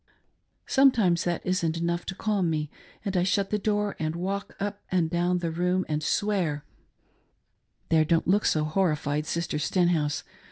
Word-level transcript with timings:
Sometimes 0.65 1.25
that 1.25 1.45
isn't 1.45 1.77
enough 1.77 2.07
to 2.07 2.15
calm 2.15 2.49
me 2.49 2.71
and 3.05 3.15
I 3.15 3.21
shut 3.21 3.51
the 3.51 3.59
door 3.59 3.95
and 3.99 4.15
walk 4.15 4.55
up 4.59 4.81
400 4.81 4.81
A 4.81 4.81
WIIfElS 4.81 4.81
PESEAIR. 4.89 4.97
and 4.99 5.09
down 5.11 5.37
the 5.37 5.51
room 5.51 5.85
and 5.87 6.01
swear;— 6.01 6.65
there, 7.89 8.05
don't 8.05 8.27
look 8.27 8.45
so 8.47 8.65
homfied, 8.65 9.27
Sister 9.27 9.59
Stenhouse 9.59 10.23